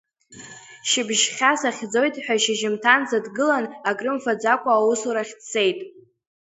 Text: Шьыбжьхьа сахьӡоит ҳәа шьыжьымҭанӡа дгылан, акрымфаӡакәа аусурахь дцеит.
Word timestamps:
Шьыбжьхьа 0.89 1.51
сахьӡоит 1.59 2.15
ҳәа 2.23 2.35
шьыжьымҭанӡа 2.43 3.17
дгылан, 3.25 3.65
акрымфаӡакәа 3.89 4.71
аусурахь 4.75 5.33
дцеит. 5.39 5.79